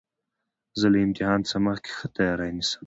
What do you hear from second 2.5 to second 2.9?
نیسم.